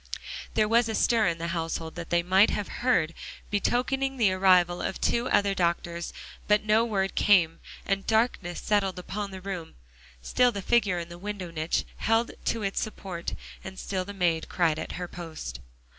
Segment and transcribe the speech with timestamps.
[0.55, 3.13] There was a stir in the household that they might have heard,
[3.51, 6.11] betokening the arrival of two other doctors,
[6.47, 7.59] but no word came.
[7.85, 9.75] And darkness settled upon the room.
[10.23, 14.49] Still the figure in the window niche held to its support, and still the maid
[14.49, 15.59] cried at her post.